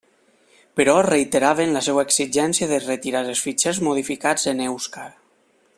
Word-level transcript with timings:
Però 0.79 0.95
reiteraven 1.07 1.75
la 1.75 1.83
seva 1.89 2.05
exigència 2.07 2.69
de 2.73 2.81
retirar 2.87 3.21
els 3.35 3.45
fitxers 3.49 3.83
modificats 3.89 4.51
en 4.55 4.65
èuscar. 4.71 5.07